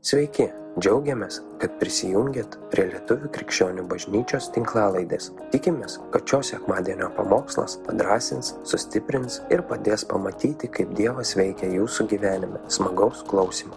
Sveiki, 0.00 0.46
džiaugiamės, 0.80 1.42
kad 1.60 1.74
prisijungiat 1.76 2.54
prie 2.72 2.86
Lietuvų 2.88 3.28
krikščionių 3.34 3.82
bažnyčios 3.90 4.46
tinklalaidės. 4.54 5.26
Tikimės, 5.52 5.98
kad 6.14 6.24
šios 6.24 6.54
sekmadienio 6.54 7.10
pamokslas 7.18 7.74
padrasins, 7.84 8.54
sustiprins 8.64 9.42
ir 9.52 9.60
padės 9.68 10.06
pamatyti, 10.08 10.72
kaip 10.72 10.96
Dievas 10.96 11.34
veikia 11.36 11.68
jūsų 11.74 12.08
gyvenime. 12.14 12.62
Smagaus 12.72 13.20
klausimų. 13.28 13.76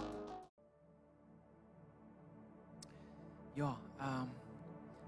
Jo, 3.60 3.74
um, 4.00 4.34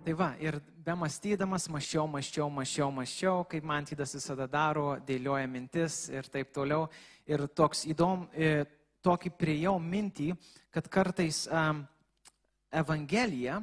tai 0.05 0.21
va, 0.21 0.35
ir 0.37 0.61
be 0.85 1.01
mąstydamas, 1.01 1.71
maščiau, 1.73 2.05
maščiau, 2.13 2.53
maščiau, 2.61 2.93
maščiau, 3.01 3.45
kaip 3.49 3.65
man 3.65 3.89
tydas 3.89 4.13
visada 4.21 4.45
daro, 4.53 4.99
dėlioja 5.09 5.49
mintis 5.49 6.11
ir 6.13 6.29
taip 6.29 6.53
toliau. 6.53 6.91
Ir 7.25 7.49
toks 7.57 7.87
įdom, 7.89 8.29
e, 8.37 8.67
tokį 9.07 9.33
priejau 9.39 9.77
mintį, 9.83 10.33
kad 10.75 10.91
kartais 10.93 11.45
um, 11.47 11.85
Evangelija 12.75 13.61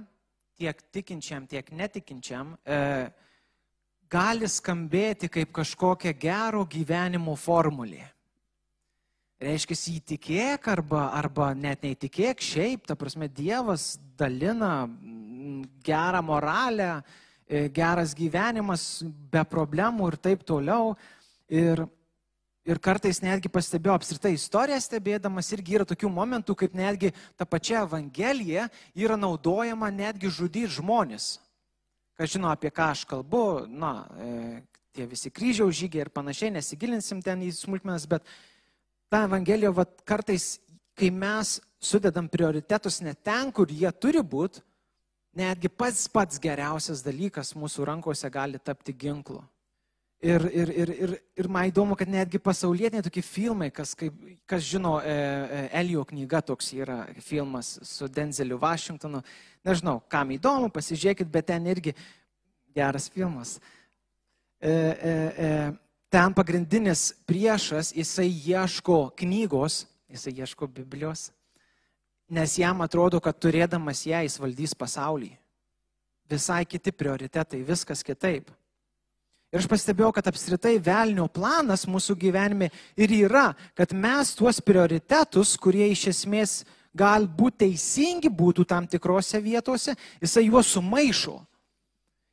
tiek 0.58 0.82
tikinčiam, 0.94 1.46
tiek 1.50 1.70
netikinčiam 1.76 2.54
e, 2.64 2.80
gali 4.10 4.48
skambėti 4.50 5.30
kaip 5.34 5.52
kažkokia 5.56 6.14
gero 6.20 6.64
gyvenimo 6.70 7.36
formulė. 7.40 8.06
Reiškia, 9.44 9.76
įtikėk 9.98 10.70
arba, 10.72 11.08
arba 11.18 11.50
net 11.58 11.84
neįtikėk 11.84 12.42
šiaip, 12.42 12.86
ta 12.88 12.96
prasme, 12.96 13.28
Dievas 13.28 13.98
dalina 14.18 14.86
gerą 15.84 16.22
moralę, 16.24 17.02
e, 17.48 17.68
geras 17.74 18.14
gyvenimas 18.16 19.04
be 19.04 19.44
problemų 19.44 20.14
ir 20.14 20.20
taip 20.30 20.46
toliau. 20.48 20.94
Ir 21.52 21.84
Ir 22.64 22.80
kartais 22.80 23.20
netgi 23.20 23.50
pastebėjau 23.52 23.98
apskritai 23.98 24.38
istoriją 24.38 24.80
stebėdamas, 24.80 25.50
irgi 25.52 25.76
yra 25.76 25.88
tokių 25.88 26.08
momentų, 26.16 26.56
kaip 26.62 26.76
netgi 26.80 27.10
ta 27.36 27.44
pačia 27.44 27.82
Evangelija 27.84 28.70
yra 28.96 29.18
naudojama 29.20 29.90
netgi 29.92 30.32
žudyti 30.32 30.72
žmonės. 30.78 31.42
Kas 32.16 32.32
žino, 32.32 32.48
apie 32.54 32.72
ką 32.72 32.94
aš 32.94 33.04
kalbu, 33.10 33.44
na, 33.68 33.92
e, 34.16 34.62
tie 34.96 35.08
visi 35.10 35.32
kryžiaus 35.34 35.76
žygiai 35.76 36.06
ir 36.06 36.12
panašiai, 36.14 36.54
nesigilinsim 36.56 37.20
ten 37.26 37.42
į 37.44 37.52
smulkmenas, 37.58 38.06
bet 38.08 38.24
ta 39.12 39.26
Evangelija, 39.28 39.74
va, 39.76 39.84
kartais, 40.08 40.62
kai 40.96 41.10
mes 41.12 41.58
sudedam 41.84 42.30
prioritetus 42.32 43.02
ne 43.04 43.12
ten, 43.14 43.52
kur 43.52 43.68
jie 43.68 43.92
turi 43.92 44.24
būti, 44.24 44.64
netgi 45.36 45.68
pats 45.68 46.06
pats 46.08 46.40
geriausias 46.40 47.04
dalykas 47.04 47.58
mūsų 47.58 47.90
rankose 47.92 48.30
gali 48.32 48.62
tapti 48.62 48.96
ginklu. 48.96 49.42
Ir, 50.24 50.46
ir, 50.56 50.70
ir, 50.72 50.90
ir, 51.04 51.14
ir 51.36 51.48
man 51.52 51.68
įdomu, 51.68 51.98
kad 52.00 52.08
netgi 52.08 52.40
pasaulietiniai 52.40 53.04
tokie 53.04 53.20
filmai, 53.28 53.68
kas, 53.76 53.92
kaip, 54.00 54.16
kas 54.48 54.64
žino, 54.64 54.94
e, 55.04 55.12
e, 55.12 55.64
Elio 55.82 56.06
knyga 56.08 56.40
toks 56.48 56.70
yra 56.78 57.02
filmas 57.20 57.74
su 57.84 58.08
Denzeliu 58.08 58.56
Vašingtonu. 58.62 59.20
Nežinau, 59.68 59.98
kam 60.08 60.32
įdomu, 60.32 60.72
pasižiūrėkit, 60.72 61.28
bet 61.28 61.50
ten 61.52 61.68
irgi 61.68 61.92
geras 62.72 63.10
filmas. 63.12 63.58
E, 64.64 64.72
e, 64.72 65.12
e, 65.44 65.52
ten 66.08 66.40
pagrindinis 66.40 67.10
priešas, 67.28 67.92
jisai 67.92 68.30
ieško 68.32 69.10
knygos, 69.20 69.84
jisai 70.08 70.38
ieško 70.40 70.72
Biblijos, 70.72 71.34
nes 72.32 72.58
jam 72.64 72.80
atrodo, 72.88 73.20
kad 73.20 73.44
turėdamas 73.44 74.08
ją 74.08 74.24
jis 74.24 74.40
valdys 74.40 74.80
pasaulį. 74.80 75.34
Visai 76.32 76.64
kiti 76.64 76.96
prioritetai, 76.96 77.60
viskas 77.68 78.08
kitaip. 78.08 78.48
Ir 79.54 79.62
aš 79.62 79.68
pastebėjau, 79.70 80.10
kad 80.18 80.26
apskritai 80.32 80.80
velnio 80.82 81.28
planas 81.30 81.86
mūsų 81.86 82.16
gyvenime 82.18 82.72
ir 82.98 83.12
yra, 83.14 83.52
kad 83.78 83.92
mes 83.94 84.32
tuos 84.34 84.58
prioritetus, 84.66 85.52
kurie 85.62 85.92
iš 85.94 86.08
esmės 86.10 86.54
galbūt 86.98 87.60
teisingi 87.62 88.32
būtų 88.34 88.66
tam 88.66 88.88
tikrose 88.90 89.38
vietose, 89.46 89.94
jisai 90.22 90.48
juos 90.48 90.72
sumaišo. 90.74 91.36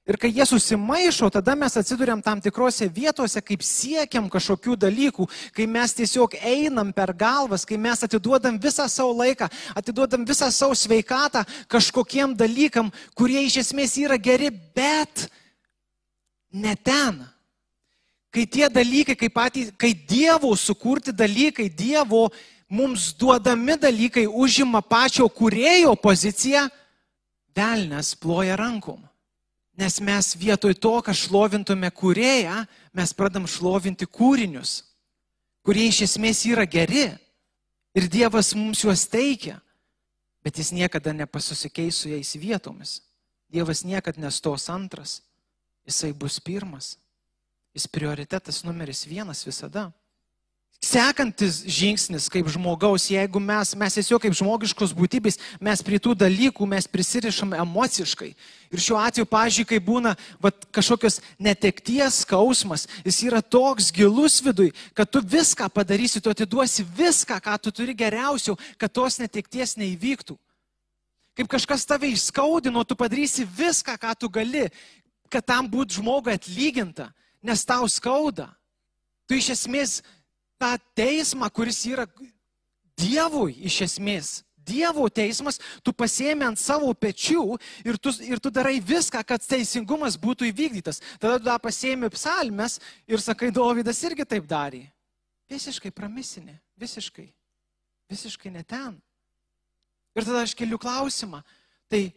Ir 0.09 0.17
kai 0.17 0.31
jie 0.33 0.47
susimaišo, 0.49 1.29
tada 1.31 1.53
mes 1.55 1.77
atsiduriam 1.77 2.23
tam 2.25 2.41
tikrose 2.41 2.89
vietose, 2.89 3.43
kaip 3.45 3.61
siekiam 3.63 4.31
kažkokių 4.33 4.79
dalykų, 4.81 5.27
kai 5.55 5.67
mes 5.69 5.93
tiesiog 5.95 6.39
einam 6.41 6.89
per 6.97 7.13
galvas, 7.13 7.67
kai 7.69 7.77
mes 7.77 8.01
atiduodam 8.09 8.57
visą 8.59 8.89
savo 8.89 9.13
laiką, 9.21 9.51
atiduodam 9.77 10.25
visą 10.25 10.49
savo 10.51 10.75
sveikatą 10.75 11.45
kažkokiem 11.69 12.33
dalykam, 12.33 12.89
kurie 13.13 13.45
iš 13.45 13.61
esmės 13.67 13.99
yra 14.01 14.17
geri, 14.17 14.49
bet 14.51 15.29
ne 16.51 16.75
ten. 16.77 17.23
Kai 18.31 18.47
tie 18.47 18.69
dalykai, 18.71 19.17
kai, 19.19 19.29
patys, 19.31 19.73
kai 19.75 19.91
Dievo 19.95 20.55
sukurti 20.55 21.13
dalykai, 21.13 21.67
Dievo 21.71 22.29
mums 22.71 23.11
duodami 23.19 23.75
dalykai 23.75 24.27
užima 24.27 24.83
pačio 24.83 25.27
kurėjo 25.27 25.97
poziciją, 25.99 26.69
velnės 27.55 28.15
ploja 28.15 28.55
rankom. 28.59 29.03
Nes 29.75 29.99
mes 29.99 30.35
vietoj 30.39 30.77
to, 30.79 30.93
kad 31.03 31.17
šlovintume 31.17 31.91
kurėją, 31.91 32.61
mes 32.95 33.15
pradam 33.17 33.49
šlovinti 33.51 34.07
kūrinius, 34.07 34.85
kurie 35.67 35.89
iš 35.89 36.05
esmės 36.07 36.45
yra 36.47 36.67
geri. 36.69 37.09
Ir 37.99 38.07
Dievas 38.07 38.53
mums 38.55 38.85
juos 38.85 39.09
teikia, 39.11 39.57
bet 40.47 40.61
jis 40.61 40.71
niekada 40.71 41.11
nepasusikeis 41.17 41.99
su 41.99 42.13
jais 42.13 42.37
vietomis. 42.39 43.01
Dievas 43.51 43.83
niekada 43.83 44.23
nestos 44.23 44.69
antras 44.71 45.19
jisai 45.91 46.13
bus 46.17 46.39
pirmas. 46.41 46.95
Jis 47.75 47.87
prioritetas 47.87 48.63
numeris 48.67 49.05
vienas 49.07 49.45
visada. 49.47 49.91
Sekantis 50.81 51.59
žingsnis 51.69 52.31
kaip 52.33 52.47
žmogaus, 52.49 53.11
jeigu 53.13 53.37
mes, 53.37 53.75
mes 53.77 53.97
tiesiog 53.99 54.23
kaip 54.25 54.33
žmogiškos 54.39 54.95
būtybės, 54.97 55.37
mes 55.61 55.83
prie 55.85 55.99
tų 56.01 56.15
dalykų 56.17 56.65
mes 56.65 56.89
prisirišam 56.89 57.53
emociškai. 57.59 58.31
Ir 58.73 58.81
šiuo 58.81 58.97
atveju, 58.97 59.29
pažiūrėjau, 59.29 59.69
kai 59.69 59.81
būna 59.85 60.15
vat, 60.41 60.65
kažkokios 60.73 61.21
netekties 61.37 62.23
skausmas, 62.25 62.87
jis 63.05 63.21
yra 63.29 63.43
toks 63.45 63.93
gilus 63.93 64.41
vidui, 64.41 64.71
kad 64.97 65.13
tu 65.13 65.21
viską 65.21 65.69
padarysi, 65.69 66.23
tu 66.25 66.33
atiduosi 66.33 66.87
viską, 66.97 67.37
ką 67.45 67.61
tu 67.61 67.77
turi 67.77 67.93
geriausio, 67.93 68.57
kad 68.81 68.89
tos 68.89 69.21
netekties 69.21 69.77
neįvyktų. 69.77 70.39
Kaip 71.37 71.49
kažkas 71.49 71.85
tave 71.89 72.09
išskaudino, 72.09 72.83
tu 72.89 72.97
padarysi 72.97 73.45
viską, 73.45 74.01
ką 74.01 74.17
tu 74.17 74.33
gali, 74.33 74.65
kad 75.31 75.47
tam 75.47 75.69
būtų 75.71 76.01
žmogui 76.01 76.35
atlyginta, 76.35 77.11
nes 77.43 77.65
tau 77.65 77.89
skauda. 77.89 78.51
Tu 79.31 79.39
iš 79.39 79.53
esmės 79.55 80.01
tą 80.61 80.75
teismą, 80.99 81.49
kuris 81.55 81.85
yra 81.89 82.07
Dievui 83.01 83.55
iš 83.65 83.79
esmės, 83.87 84.41
Dievo 84.71 85.09
teismas, 85.09 85.59
tu 85.83 85.93
pasiemi 85.97 86.45
ant 86.45 86.59
savo 86.61 86.91
pečių 86.95 87.57
ir 87.87 87.97
tu, 87.99 88.13
ir 88.23 88.41
tu 88.43 88.53
darai 88.53 88.77
viską, 88.77 89.23
kad 89.27 89.43
teisingumas 89.43 90.19
būtų 90.21 90.51
įvykdytas. 90.51 91.01
Tada 91.19 91.39
tu 91.41 91.49
tą 91.49 91.57
pasiemi 91.63 92.11
psalmes 92.13 92.79
ir 93.09 93.23
sakai, 93.25 93.51
Dovydas 93.55 94.03
irgi 94.05 94.27
taip 94.29 94.47
darė. 94.51 94.85
Visiškai 95.51 95.91
pramisinė, 95.91 96.59
visiškai, 96.79 97.27
visiškai 98.13 98.53
ne 98.55 98.63
ten. 98.63 98.99
Ir 100.15 100.27
tada 100.27 100.45
aš 100.45 100.55
keliu 100.59 100.79
klausimą, 100.79 101.41
tai, 101.91 102.11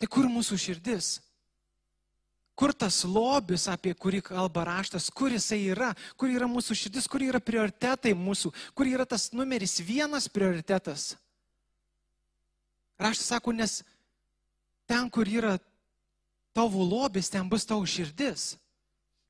tai 0.00 0.08
kur 0.10 0.26
mūsų 0.30 0.58
širdis? 0.58 1.18
Kur 2.60 2.74
tas 2.76 2.98
lobis, 3.08 3.64
apie 3.72 3.94
kurį 3.96 4.18
kalba 4.26 4.66
raštas, 4.68 5.06
kur 5.08 5.32
jisai 5.32 5.62
yra, 5.72 5.94
kur 6.20 6.28
yra 6.28 6.44
mūsų 6.44 6.76
širdis, 6.76 7.06
kur 7.08 7.24
yra 7.24 7.40
prioritetai 7.40 8.12
mūsų, 8.12 8.52
kur 8.76 8.90
yra 8.90 9.06
tas 9.08 9.30
numeris 9.32 9.78
vienas 9.80 10.28
prioritetas. 10.28 11.14
Raštas 13.00 13.30
sako, 13.32 13.54
nes 13.56 13.78
ten, 14.84 15.08
kur 15.08 15.24
yra 15.24 15.54
tavo 16.52 16.84
lobis, 16.84 17.32
ten 17.32 17.48
bus 17.48 17.64
tavo 17.64 17.86
širdis. 17.88 18.58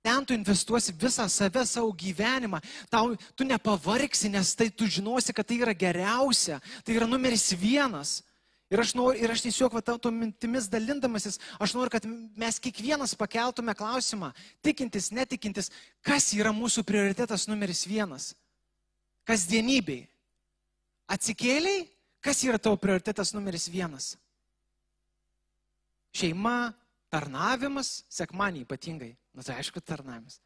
Ten 0.02 0.24
tu 0.26 0.34
investuosi 0.34 0.96
visą 0.96 1.28
save, 1.30 1.62
savo 1.68 1.92
gyvenimą. 1.94 2.58
Tau, 2.90 3.14
tu 3.36 3.46
nepavargsi, 3.46 4.32
nes 4.32 4.56
tai 4.58 4.72
tu 4.74 4.88
žinosi, 4.90 5.36
kad 5.36 5.46
tai 5.46 5.60
yra 5.60 5.76
geriausia. 5.76 6.58
Tai 6.82 6.98
yra 6.98 7.06
numeris 7.06 7.52
vienas. 7.54 8.24
Ir 8.70 8.78
aš, 8.78 8.92
noriu, 8.94 9.18
ir 9.18 9.32
aš 9.34 9.42
tiesiog 9.42 9.74
va, 9.74 9.82
to 9.82 10.12
mintimis 10.14 10.68
dalindamasis, 10.70 11.40
aš 11.58 11.72
noriu, 11.74 11.90
kad 11.90 12.04
mes 12.38 12.58
kiekvienas 12.62 13.16
pakeltume 13.18 13.74
klausimą, 13.74 14.28
tikintis, 14.62 15.08
netikintis, 15.10 15.72
kas 16.06 16.28
yra 16.38 16.52
mūsų 16.54 16.84
prioritetas 16.86 17.48
numeris 17.50 17.82
vienas. 17.90 18.28
Kasdienybei. 19.26 20.04
Atsikėliai, 21.10 21.88
kas 22.22 22.44
yra 22.46 22.60
tavo 22.62 22.78
prioritetas 22.78 23.34
numeris 23.34 23.66
vienas? 23.72 24.12
Šeima, 26.14 26.70
tarnavimas, 27.10 28.04
sekmanį 28.10 28.62
ypatingai. 28.62 29.10
Na 29.34 29.42
tai 29.46 29.56
aišku, 29.58 29.82
tarnavimas. 29.82 30.38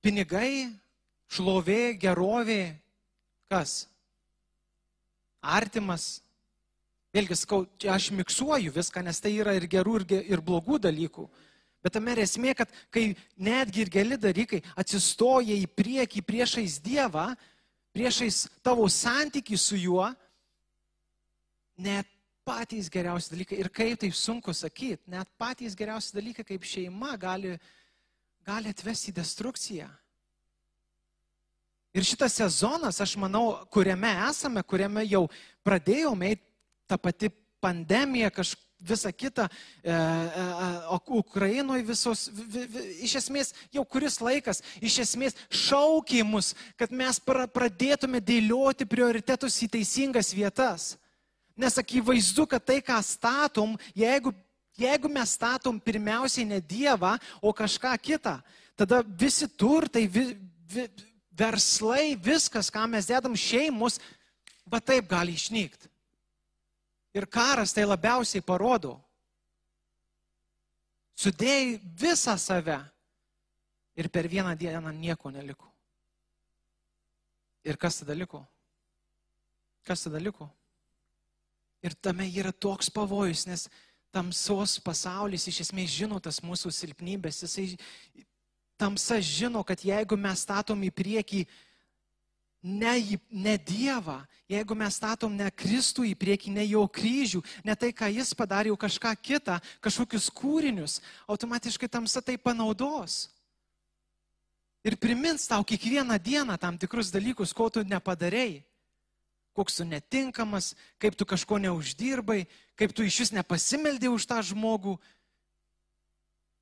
Pinigai, 0.00 0.70
šlovė, 1.28 1.92
gerovė, 2.00 2.62
kas? 3.52 3.82
Artimas, 5.44 6.22
Vėlgi, 7.18 7.34
skau, 7.34 7.64
aš 7.90 8.12
miksuoju 8.14 8.70
viską, 8.70 9.02
nes 9.02 9.18
tai 9.18 9.32
yra 9.40 9.56
ir 9.58 9.64
gerų, 9.66 9.96
ir, 10.04 10.20
ir 10.36 10.42
blogų 10.44 10.78
dalykų. 10.84 11.24
Bet 11.82 11.96
tame 11.96 12.14
esmė, 12.22 12.52
kad 12.54 12.70
kai 12.94 13.08
netgi 13.34 13.82
ir 13.82 13.90
geli 13.90 14.18
dalykai 14.20 14.60
atsistoja 14.78 15.56
į 15.58 15.66
priekį 15.78 16.22
priešais 16.26 16.78
Dievą, 16.84 17.32
priešais 17.94 18.44
tavo 18.62 18.86
santyki 18.86 19.58
su 19.58 19.78
juo, 19.78 20.06
net 21.78 22.06
patys 22.46 22.86
geriausi 22.90 23.34
dalykai, 23.34 23.58
ir 23.64 23.70
kaip 23.74 23.98
tai 24.04 24.12
sunku 24.14 24.54
sakyti, 24.54 25.10
net 25.10 25.26
patys 25.38 25.74
geriausi 25.78 26.14
dalykai 26.14 26.46
kaip 26.46 26.66
šeima 26.66 27.16
gali, 27.18 27.56
gali 28.46 28.70
atvesti 28.70 29.10
į 29.10 29.18
destrukciją. 29.18 29.88
Ir 31.98 32.06
šitas 32.06 32.36
sezonas, 32.38 33.00
aš 33.02 33.16
manau, 33.18 33.64
kuriame 33.74 34.10
esame, 34.28 34.62
kuriame 34.62 35.02
jau 35.08 35.24
pradėjome 35.66 36.30
eiti 36.30 36.47
tą 36.88 36.98
patį 37.00 37.30
pandemiją, 37.62 38.30
kažkaip 38.34 38.68
visa 38.80 39.12
kita, 39.12 39.48
e, 39.82 39.90
e, 39.90 39.94
o 40.88 41.18
Ukrainoje 41.18 41.82
visos, 41.82 42.28
vi, 42.30 42.66
vi, 42.66 42.82
iš 43.06 43.16
esmės 43.22 43.52
jau 43.74 43.82
kuris 43.84 44.20
laikas, 44.22 44.62
iš 44.80 45.00
esmės 45.02 45.36
šaukimus, 45.50 46.54
kad 46.78 46.94
mes 46.94 47.18
pra, 47.18 47.48
pradėtume 47.50 48.22
dėlioti 48.22 48.86
prioritetus 48.86 49.58
į 49.66 49.70
teisingas 49.78 50.30
vietas. 50.34 50.94
Nes 51.58 51.74
akivaizdu, 51.78 52.46
kad 52.46 52.62
tai, 52.62 52.78
ką 52.78 53.00
statom, 53.02 53.74
jeigu, 53.98 54.30
jeigu 54.78 55.10
mes 55.10 55.34
statom 55.34 55.80
pirmiausiai 55.82 56.46
ne 56.46 56.62
Dievą, 56.62 57.16
o 57.42 57.50
kažką 57.50 57.96
kitą, 57.98 58.38
tada 58.78 59.02
visi 59.02 59.50
turtai, 59.50 60.06
vi, 60.06 60.36
vi, 60.70 60.86
verslai, 61.34 62.14
viskas, 62.14 62.70
ką 62.70 62.86
mes 62.86 63.10
dedam 63.10 63.34
šeimus, 63.34 63.98
va 64.70 64.78
taip 64.78 65.10
gali 65.10 65.34
išnykti. 65.34 65.90
Ir 67.18 67.26
karas 67.26 67.74
tai 67.74 67.82
labiausiai 67.88 68.44
parodo. 68.46 68.94
Sudėjai 71.18 71.80
visą 71.98 72.36
save 72.38 72.78
ir 73.98 74.06
per 74.14 74.28
vieną 74.30 74.54
dieną 74.54 74.92
nieko 74.94 75.32
neliko. 75.34 75.66
Ir 77.66 77.76
kas 77.76 77.98
tada 78.00 78.14
liko? 78.14 78.44
Kas 79.82 80.06
tada 80.06 80.20
liko? 80.22 80.46
Ir 81.82 81.94
tame 81.98 82.28
yra 82.30 82.52
toks 82.54 82.90
pavojus, 82.90 83.46
nes 83.50 83.66
tamsos 84.14 84.78
pasaulis 84.82 85.48
iš 85.50 85.64
esmės 85.66 85.90
žino 85.90 86.20
tas 86.22 86.38
mūsų 86.42 86.70
silpnybės. 86.74 87.42
Jisai 87.42 87.66
tamsa 88.78 89.18
žino, 89.18 89.64
kad 89.66 89.82
jeigu 89.82 90.16
mes 90.16 90.46
statom 90.46 90.86
į 90.86 90.92
priekį 90.94 91.42
ne, 92.62 93.18
ne 93.30 93.56
Dievą, 93.58 94.20
jeigu 94.50 94.76
mes 94.78 94.96
statom 94.98 95.34
ne 95.36 95.50
Kristų 95.50 96.06
į 96.10 96.14
priekį, 96.18 96.54
ne 96.56 96.66
jo 96.66 96.84
kryžių, 96.88 97.42
ne 97.64 97.74
tai, 97.78 97.92
ką 97.92 98.10
jis 98.12 98.34
padarė, 98.36 98.72
jau 98.72 98.78
kažką 98.80 99.14
kitą, 99.22 99.58
kažkokius 99.84 100.30
kūrinius, 100.34 101.00
automatiškai 101.28 101.88
tamsa 101.88 102.22
tai 102.24 102.38
panaudos. 102.38 103.28
Ir 104.86 104.96
primins 104.96 105.48
tau 105.50 105.64
kiekvieną 105.66 106.16
dieną 106.22 106.56
tam 106.58 106.78
tikrus 106.78 107.12
dalykus, 107.12 107.52
ko 107.52 107.68
tu 107.70 107.82
nepadarėjai 107.84 108.62
koks 109.58 109.82
tu 109.82 109.84
netinkamas, 109.84 110.76
kaip 111.02 111.18
tu 111.18 111.26
kažko 111.26 111.58
neuždirbai, 111.58 112.46
kaip 112.78 112.94
tu 112.94 113.02
iš 113.02 113.24
vis 113.24 113.32
nepasimeldė 113.34 114.06
už 114.06 114.28
tą 114.30 114.38
žmogų, 114.52 114.94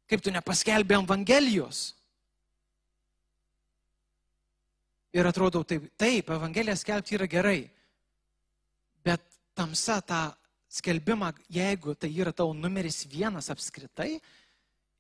kaip 0.09 0.25
tu 0.25 0.33
nepaskelbė 0.33 0.97
Evangelijos. 1.03 1.93
Ir 5.15 5.27
atrodo, 5.29 5.63
taip, 5.65 5.87
taip, 5.99 6.31
Evangeliją 6.35 6.75
skelbti 6.77 7.15
yra 7.17 7.29
gerai, 7.31 7.61
bet 9.07 9.23
tamsa 9.57 10.01
tą 10.03 10.25
skelbimą, 10.69 11.31
jeigu 11.53 11.95
tai 11.95 12.11
yra 12.11 12.33
tavo 12.35 12.55
numeris 12.55 13.05
vienas 13.09 13.49
apskritai, 13.53 14.17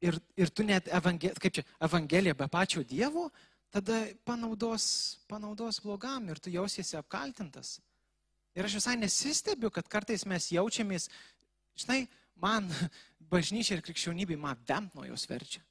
ir, 0.00 0.18
ir 0.36 0.52
tu 0.54 0.64
net 0.64 0.88
evangel, 0.94 1.34
kaip 1.40 1.58
čia, 1.58 1.64
Evangeliją 1.82 2.36
be 2.38 2.48
pačio 2.52 2.84
Dievo, 2.86 3.28
tada 3.72 4.04
panaudos, 4.24 4.86
panaudos 5.28 5.80
blogam 5.84 6.30
ir 6.30 6.40
tu 6.40 6.52
jausiesi 6.54 6.96
apkaltintas. 6.96 7.76
Ir 8.56 8.64
aš 8.64 8.78
visai 8.78 8.96
nesistebiu, 8.96 9.70
kad 9.74 9.88
kartais 9.92 10.24
mes 10.24 10.48
jaučiamės, 10.54 11.10
žinai, 11.76 12.06
man 12.40 12.70
bažnyčia 13.32 13.76
ir 13.76 13.84
krikščionybė 13.84 14.38
man 14.40 14.60
bent 14.68 14.94
nuo 14.96 15.04
jos 15.08 15.26
verčia. 15.28 15.65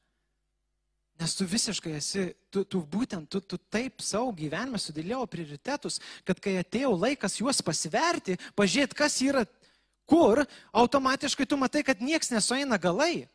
Nes 1.16 1.32
tu 1.38 1.46
visiškai 1.48 1.94
esi, 1.96 2.26
tu, 2.52 2.66
tu 2.68 2.82
būtent, 2.92 3.30
tu, 3.32 3.40
tu 3.40 3.58
taip 3.72 4.04
savo 4.04 4.34
gyvenime 4.36 4.80
sudėliau 4.82 5.24
prioritetus, 5.32 6.02
kad 6.28 6.42
kai 6.44 6.58
atėjo 6.60 6.92
laikas 6.92 7.38
juos 7.40 7.62
pasiverti, 7.64 8.36
pažiūrėti, 8.60 8.98
kas 9.00 9.16
yra 9.24 9.46
kur, 10.10 10.44
automatiškai 10.76 11.48
tu 11.48 11.56
matai, 11.58 11.86
kad 11.88 12.04
nieks 12.04 12.34
nesueina 12.34 12.76
galai. 12.82 13.30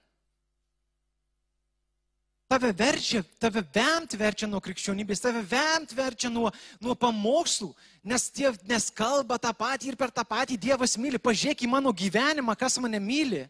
Tave 2.51 2.73
verčia, 2.75 3.23
tave 3.39 3.63
vemt 3.63 4.17
verčia 4.19 4.49
nuo 4.51 4.59
krikščionybės, 4.61 5.23
tave 5.23 5.41
vemt 5.47 5.93
verčia 5.95 6.29
nuo, 6.29 6.51
nuo 6.83 6.97
pamokslų, 6.99 7.71
nes, 8.03 8.25
tie, 8.35 8.51
nes 8.67 8.89
kalba 8.91 9.39
tą 9.39 9.53
patį 9.55 9.93
ir 9.93 9.97
per 9.97 10.11
tą 10.11 10.25
patį 10.27 10.59
Dievas 10.59 10.97
myli. 10.99 11.21
Pažiūrėk 11.23 11.63
į 11.63 11.71
mano 11.71 11.95
gyvenimą, 11.95 12.57
kas 12.59 12.77
mane 12.83 12.99
myli. 12.99 13.45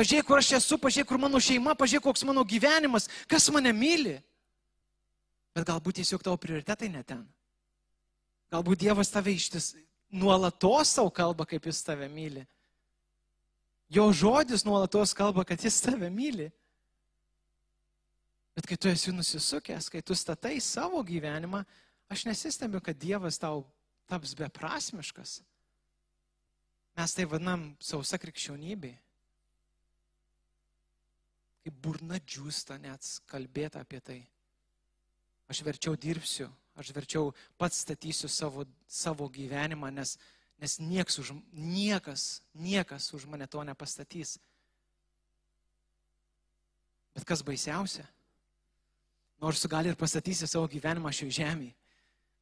Pažiūrėk, 0.00 0.24
kur 0.24 0.40
aš 0.40 0.54
esu, 0.56 0.78
pažiūrėk, 0.80 1.10
kur 1.10 1.18
mano 1.20 1.36
šeima, 1.44 1.74
pažiūrėk, 1.76 2.06
koks 2.06 2.22
mano 2.24 2.40
gyvenimas, 2.48 3.04
kas 3.28 3.50
mane 3.52 3.68
myli. 3.76 4.14
Bet 5.52 5.66
galbūt 5.68 5.98
tiesiog 5.98 6.22
tavo 6.24 6.38
prioritetai 6.40 6.88
ne 6.88 7.02
ten. 7.04 7.26
Galbūt 8.54 8.80
Dievas 8.80 9.12
tave 9.12 9.34
ištis 9.36 9.74
nuolatos 10.08 10.94
savo 10.96 11.10
kalba, 11.12 11.44
kaip 11.44 11.68
jis 11.68 11.82
tave 11.84 12.08
myli. 12.08 12.46
Jo 13.92 14.06
žodis 14.14 14.64
nuolatos 14.64 15.12
kalba, 15.18 15.44
kad 15.44 15.60
jis 15.60 15.82
tave 15.84 16.08
myli. 16.08 16.48
Bet 18.56 18.70
kai 18.72 18.80
tu 18.80 18.88
esi 18.88 19.12
nusisukęs, 19.12 19.90
kai 19.92 20.00
tu 20.00 20.16
statai 20.16 20.56
savo 20.64 21.04
gyvenimą, 21.04 21.60
aš 22.08 22.24
nesistebiu, 22.30 22.80
kad 22.80 22.96
Dievas 22.96 23.36
tau 23.42 23.66
taps 24.08 24.32
beprasmiškas. 24.38 25.42
Mes 26.96 27.14
tai 27.14 27.28
vadinam 27.28 27.68
sausa 27.84 28.16
krikščionybė. 28.16 28.96
Kaip 31.60 31.76
burna 31.84 32.18
džiūsta 32.20 32.78
net 32.80 33.04
kalbėti 33.28 33.80
apie 33.80 34.00
tai. 34.00 34.20
Aš 35.50 35.62
verčiau 35.66 35.96
dirbsiu, 35.98 36.46
aš 36.78 36.92
verčiau 36.96 37.32
pats 37.58 37.82
statysiu 37.84 38.30
savo, 38.30 38.64
savo 38.86 39.26
gyvenimą, 39.28 39.90
nes, 39.92 40.14
nes 40.62 40.78
nieks 40.78 41.18
už, 41.20 41.34
niekas, 41.52 42.40
niekas 42.54 43.10
už 43.16 43.26
mane 43.26 43.48
to 43.50 43.64
nepastatys. 43.66 44.38
Bet 47.14 47.26
kas 47.26 47.42
baisiausia? 47.42 48.06
Nors 49.40 49.60
tu 49.60 49.68
gali 49.68 49.90
ir 49.90 49.96
pastatysi 49.98 50.46
savo 50.46 50.68
gyvenimą 50.70 51.12
šioje 51.12 51.40
žemėje. 51.40 51.74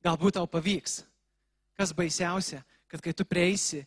Galbūt 0.04 0.36
tau 0.38 0.46
pavyks. 0.50 1.00
Kas 1.78 1.94
baisiausia, 1.94 2.60
kad 2.90 3.02
kai 3.02 3.14
tu 3.14 3.24
prieisi 3.26 3.84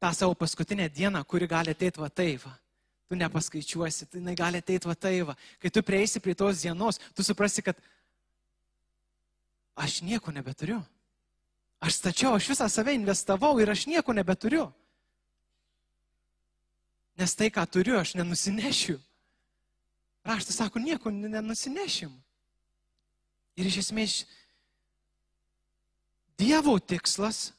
tą 0.00 0.12
savo 0.16 0.34
paskutinę 0.34 0.88
dieną, 0.88 1.22
kuri 1.24 1.48
gali 1.48 1.72
ateiti 1.72 2.00
va 2.00 2.08
taip, 2.08 2.44
va, 2.44 2.54
tu 3.10 3.18
nepaskaičiuosi, 3.18 4.06
tai 4.06 4.20
jinai 4.20 4.36
gali 4.38 4.60
ateiti 4.62 4.86
va 4.86 4.94
taip, 4.94 5.32
va. 5.32 5.34
kai 5.58 5.70
tu 5.74 5.82
prieisi 5.82 6.20
prie 6.22 6.36
tos 6.38 6.62
dienos, 6.62 7.00
tu 7.10 7.24
suprasi, 7.26 7.64
kad 7.66 7.74
aš 9.74 9.96
nieko 10.06 10.30
nebeturiu. 10.30 10.78
Aš 11.82 11.96
stačiau, 11.98 12.36
aš 12.38 12.52
visą 12.52 12.68
save 12.70 12.94
investavau 12.94 13.58
ir 13.58 13.72
aš 13.72 13.88
nieko 13.90 14.14
nebeturiu. 14.14 14.68
Nes 17.18 17.34
tai, 17.34 17.50
ką 17.50 17.66
turiu, 17.66 17.98
aš 17.98 18.14
nenusinešiu. 18.14 19.00
Raštas 20.22 20.60
sako, 20.62 20.78
nieko 20.78 21.10
nenusinešim. 21.10 22.14
Ir 23.58 23.66
iš 23.66 23.82
esmės 23.88 24.20
Dievo 26.38 26.78
tikslas, 26.78 27.50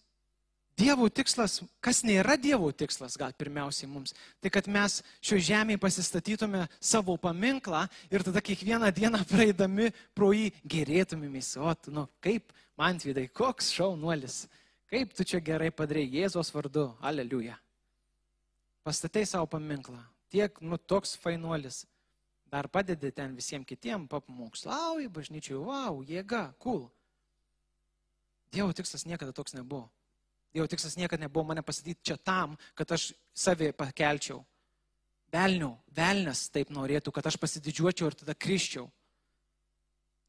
Dievo 0.81 1.05
tikslas, 1.13 1.59
kas 1.83 1.99
nėra 2.01 2.33
Dievo 2.41 2.71
tikslas, 2.73 3.13
gal 3.19 3.35
pirmiausiai 3.37 3.89
mums, 3.91 4.15
tai 4.41 4.49
kad 4.53 4.65
mes 4.65 4.95
šio 5.21 5.37
žemėje 5.37 5.77
pasistatytume 5.81 6.63
savo 6.81 7.13
paminklą 7.21 7.83
ir 8.09 8.25
tada 8.25 8.41
kiekvieną 8.41 8.89
dieną 8.95 9.21
praeidami 9.29 9.91
pro 10.17 10.31
jį 10.33 10.47
gerėtumėmės, 10.65 11.51
o 11.61 11.75
tu, 11.77 11.93
nu, 11.93 12.07
kaip 12.25 12.49
man 12.81 12.97
vidai, 13.03 13.27
koks 13.29 13.69
šaunuolis, 13.75 14.47
kaip 14.89 15.13
tu 15.13 15.27
čia 15.27 15.43
gerai 15.51 15.69
padarėjai 15.69 16.23
Jėzos 16.23 16.49
vardu, 16.55 16.87
aleliuja. 16.97 17.59
Pastatai 18.81 19.27
savo 19.29 19.45
paminklą, 19.53 20.01
tiek, 20.33 20.57
nu, 20.65 20.81
toks 20.81 21.13
fainuolis 21.21 21.83
dar 22.51 22.65
padedi 22.67 23.13
ten 23.13 23.37
visiems 23.37 23.69
kitiems, 23.69 24.09
papamokslauji, 24.09 25.13
bažnyčiai, 25.13 25.61
wow, 25.61 26.01
jėga, 26.01 26.47
cool. 26.59 26.87
Dievo 28.51 28.73
tikslas 28.73 29.05
niekada 29.05 29.31
toks 29.31 29.53
nebuvo. 29.53 29.91
Dievo 30.51 30.67
tikslas 30.67 30.97
niekada 30.99 31.23
nebuvo 31.23 31.47
mane 31.47 31.63
pasakyti 31.63 32.11
čia 32.11 32.17
tam, 32.19 32.57
kad 32.75 32.91
aš 32.91 33.11
savį 33.33 33.71
pakelčiau. 33.77 34.41
Velniau, 35.31 35.77
velnes 35.95 36.49
taip 36.51 36.73
norėtų, 36.75 37.13
kad 37.15 37.29
aš 37.29 37.37
pasididžiuočiau 37.39 38.09
ir 38.11 38.17
tada 38.19 38.35
kriščiau. 38.35 38.89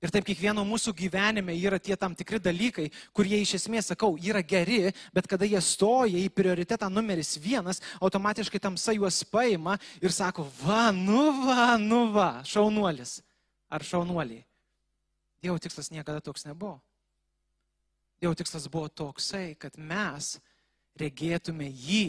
Ir 0.02 0.10
taip 0.10 0.26
kiekvieno 0.26 0.64
mūsų 0.66 0.90
gyvenime 0.98 1.54
yra 1.54 1.78
tie 1.78 1.94
tam 1.98 2.14
tikri 2.18 2.40
dalykai, 2.42 2.88
kurie 3.14 3.38
iš 3.38 3.54
esmės, 3.60 3.92
sakau, 3.92 4.16
yra 4.18 4.42
geri, 4.42 4.90
bet 5.14 5.28
kada 5.30 5.46
jie 5.46 5.60
stoja 5.62 6.18
į 6.18 6.30
prioritetą 6.34 6.88
numeris 6.90 7.36
vienas, 7.38 7.78
automatiškai 8.02 8.58
tamsa 8.62 8.94
juos 8.96 9.20
paima 9.30 9.76
ir 10.02 10.14
sako, 10.14 10.48
va, 10.62 10.88
nu 10.90 11.28
va, 11.44 11.76
nu 11.78 12.08
va, 12.14 12.30
šaunuolis 12.42 13.20
ar 13.70 13.86
šaunuoliai. 13.86 14.42
Dievo 15.42 15.58
tikslas 15.62 15.90
niekada 15.94 16.22
toks 16.22 16.46
nebuvo. 16.50 16.80
Dievo 18.22 18.36
tikslas 18.38 18.68
buvo 18.70 18.86
toksai, 18.86 19.56
kad 19.58 19.74
mes 19.74 20.36
regėtume 20.94 21.66
jį. 21.66 22.04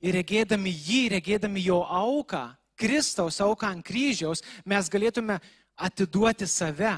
Ir 0.00 0.14
regėdami 0.16 0.70
jį, 0.72 1.00
regėdami 1.12 1.60
jo 1.60 1.82
auką, 1.84 2.46
Kristaus 2.78 3.36
auką 3.44 3.68
ant 3.68 3.84
kryžiaus, 3.84 4.40
mes 4.64 4.88
galėtume 4.88 5.36
atiduoti 5.76 6.46
save. 6.48 6.94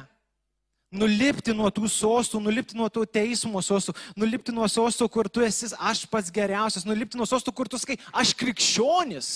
Nulipti 0.90 1.54
nuo 1.54 1.70
tų 1.74 1.88
sostų, 1.90 2.38
nulipti 2.44 2.78
nuo 2.78 2.86
tų 2.90 3.04
teismo 3.10 3.62
sostų, 3.62 3.96
nulipti 4.18 4.54
nuo 4.54 4.68
sostų, 4.70 5.08
kur 5.10 5.26
tu 5.30 5.42
esi 5.42 5.72
aš 5.74 6.04
pats 6.10 6.30
geriausias, 6.34 6.86
nulipti 6.86 7.18
nuo 7.18 7.26
sostų, 7.26 7.54
kur 7.54 7.70
tu 7.70 7.78
sakai, 7.78 7.98
aš 8.14 8.36
krikščionis. 8.38 9.32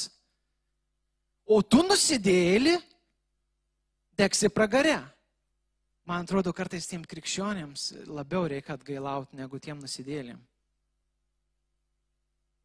O 1.46 1.58
tu 1.62 1.82
nusidėlį, 1.86 2.76
deksi 4.18 4.50
pragare. 4.50 5.00
Man 6.04 6.26
atrodo, 6.26 6.52
kartais 6.52 6.84
tiem 6.84 7.04
krikščionėms 7.08 7.90
labiau 8.12 8.44
reikia 8.50 8.74
atgailauti 8.76 9.38
negu 9.38 9.56
tiem 9.56 9.78
nusidėlėm. 9.80 10.40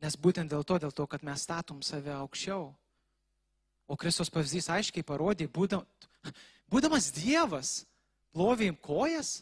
Nes 0.04 0.16
būtent 0.20 0.52
dėl 0.52 0.66
to, 0.68 0.80
dėl 0.80 0.92
to, 0.96 1.06
kad 1.08 1.24
mes 1.24 1.44
statom 1.48 1.80
save 1.84 2.12
aukščiau. 2.16 2.68
O 3.88 3.98
Kristus 4.00 4.32
pavyzdys 4.32 4.68
aiškiai 4.72 5.08
parodė, 5.08 5.48
būdam, 5.48 5.88
būdamas 6.72 7.10
Dievas, 7.16 7.74
plovė 8.36 8.74
kojas? 8.84 9.40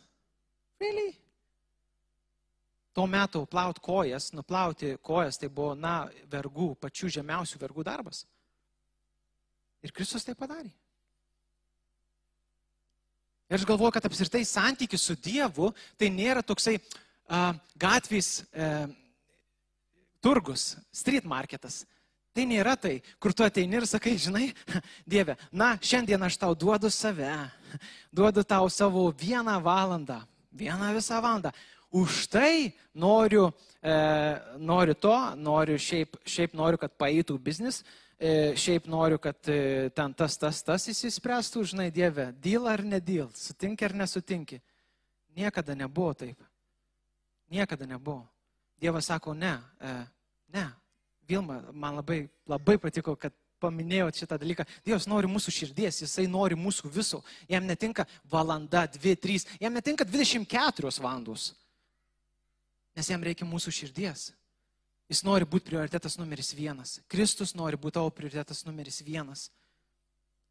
Really? 0.82 1.12
Tuo 2.94 3.06
metu 3.10 3.44
plaut 3.50 3.82
kojas, 3.82 4.32
nuplauti 4.34 4.96
kojas, 5.06 5.42
tai 5.42 5.50
buvo, 5.50 5.74
na, 5.78 6.08
vergų, 6.30 6.76
pačių 6.82 7.12
žemiausių 7.20 7.62
vergų 7.62 7.86
darbas. 7.86 8.24
Ir 9.86 9.94
Kristus 9.94 10.26
tai 10.26 10.38
padarė. 10.38 10.72
Ir 13.48 13.56
aš 13.56 13.66
galvoju, 13.66 13.94
kad 13.96 14.06
apsirtai 14.06 14.44
santykis 14.46 15.06
su 15.08 15.16
Dievu 15.16 15.72
tai 15.96 16.10
nėra 16.12 16.44
toksai 16.44 16.76
uh, 16.78 17.54
gatvės 17.80 18.42
uh, 18.52 18.90
turgus, 20.24 20.74
street 20.92 21.24
marketas. 21.24 21.86
Tai 22.36 22.44
nėra 22.46 22.76
tai, 22.78 22.98
kur 23.24 23.34
tu 23.34 23.46
ateini 23.46 23.80
ir 23.80 23.88
sakai, 23.90 24.18
žinai, 24.20 24.50
Dieve, 25.12 25.38
na, 25.50 25.72
šiandien 25.82 26.22
aš 26.28 26.36
tau 26.42 26.58
duodu 26.60 26.92
save, 26.94 27.32
duodu 28.18 28.44
tau 28.46 28.68
savo 28.70 29.08
vieną 29.16 29.56
valandą, 29.64 30.20
vieną 30.52 30.92
visą 30.98 31.22
valandą. 31.24 31.54
Už 31.90 32.28
tai 32.28 32.76
noriu, 32.94 33.48
e, 33.80 33.96
noriu 34.60 34.94
to, 34.94 35.16
noriu 35.40 35.80
šiaip, 35.80 36.20
šiaip 36.28 36.54
noriu, 36.60 36.78
kad 36.78 36.92
paeitų 37.00 37.40
biznis, 37.40 37.80
e, 37.80 38.07
šiaip 38.58 38.88
noriu, 38.90 39.20
kad 39.22 39.50
e, 39.50 39.90
ten 39.94 40.14
tas, 40.18 40.38
tas, 40.42 40.64
tas 40.66 40.88
įsispręstų, 40.90 41.64
žinai, 41.70 41.92
Dieve, 41.94 42.32
deal 42.42 42.66
ar 42.70 42.82
ne 42.82 43.00
deal, 43.00 43.30
sutinki 43.38 43.86
ar 43.86 43.94
nesutinki. 43.94 44.58
Niekada 45.38 45.76
nebuvo 45.78 46.16
taip. 46.18 46.42
Niekada 47.54 47.86
nebuvo. 47.86 48.26
Dievas 48.82 49.06
sako, 49.06 49.36
ne, 49.38 49.54
e, 49.82 49.94
ne, 50.54 50.66
Vilma, 51.28 51.60
man 51.74 52.00
labai, 52.00 52.24
labai 52.48 52.78
patiko, 52.82 53.14
kad 53.20 53.36
paminėjot 53.62 54.22
šitą 54.22 54.38
dalyką. 54.40 54.66
Dievas 54.86 55.08
nori 55.10 55.30
mūsų 55.30 55.54
širdies, 55.54 56.02
jisai 56.06 56.26
nori 56.30 56.58
mūsų 56.58 56.90
viso. 56.94 57.22
Jam 57.50 57.66
netinka 57.68 58.06
valanda, 58.32 58.86
dvi, 58.98 59.16
trys, 59.20 59.46
jam 59.62 59.76
netinka 59.76 60.06
24 60.08 60.94
valandos. 61.04 61.52
Nes 62.98 63.10
jam 63.12 63.22
reikia 63.22 63.46
mūsų 63.46 63.74
širdies. 63.74 64.32
Jis 65.08 65.24
nori 65.24 65.48
būti 65.48 65.70
prioritetas 65.70 66.18
numeris 66.20 66.52
vienas. 66.56 66.98
Kristus 67.08 67.54
nori 67.56 67.80
būti 67.80 67.96
tavo 67.96 68.12
prioritetas 68.12 68.66
numeris 68.68 69.00
vienas. 69.06 69.48